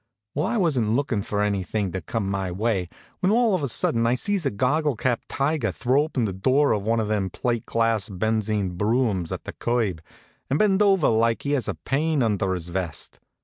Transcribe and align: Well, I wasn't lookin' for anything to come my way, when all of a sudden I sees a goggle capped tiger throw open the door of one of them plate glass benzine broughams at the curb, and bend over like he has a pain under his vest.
Well, 0.33 0.47
I 0.47 0.57
wasn't 0.57 0.93
lookin' 0.95 1.21
for 1.21 1.43
anything 1.43 1.91
to 1.91 2.01
come 2.01 2.27
my 2.27 2.51
way, 2.51 2.89
when 3.19 3.31
all 3.31 3.53
of 3.53 3.61
a 3.61 3.67
sudden 3.67 4.07
I 4.07 4.15
sees 4.15 4.47
a 4.47 4.49
goggle 4.49 4.95
capped 4.95 5.29
tiger 5.29 5.71
throw 5.71 6.01
open 6.01 6.25
the 6.25 6.33
door 6.33 6.71
of 6.71 6.81
one 6.81 6.99
of 6.99 7.07
them 7.07 7.29
plate 7.29 7.67
glass 7.67 8.09
benzine 8.09 8.71
broughams 8.77 9.31
at 9.31 9.43
the 9.43 9.53
curb, 9.53 10.01
and 10.49 10.57
bend 10.57 10.81
over 10.81 11.07
like 11.07 11.43
he 11.43 11.51
has 11.51 11.67
a 11.67 11.75
pain 11.75 12.23
under 12.23 12.55
his 12.55 12.69
vest. 12.69 13.19